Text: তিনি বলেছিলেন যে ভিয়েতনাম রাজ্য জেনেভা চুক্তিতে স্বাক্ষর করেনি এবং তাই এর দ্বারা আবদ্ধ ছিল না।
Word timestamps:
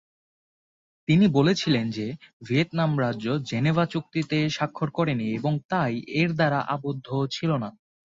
তিনি 1.07 1.25
বলেছিলেন 1.31 1.85
যে 1.89 2.07
ভিয়েতনাম 2.43 2.91
রাজ্য 2.99 3.27
জেনেভা 3.49 3.85
চুক্তিতে 3.85 4.37
স্বাক্ষর 4.49 4.89
করেনি 4.91 5.27
এবং 5.33 5.53
তাই 5.69 5.93
এর 6.13 6.29
দ্বারা 6.33 6.59
আবদ্ধ 6.67 7.07
ছিল 7.31 7.51
না। 7.63 7.69